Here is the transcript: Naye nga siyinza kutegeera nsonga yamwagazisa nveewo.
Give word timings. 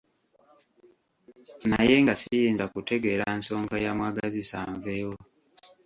Naye 1.69 1.95
nga 2.03 2.13
siyinza 2.21 2.65
kutegeera 2.73 3.25
nsonga 3.39 3.75
yamwagazisa 3.85 4.57
nveewo. 4.75 5.17